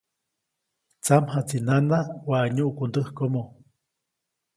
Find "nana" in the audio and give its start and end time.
1.67-1.99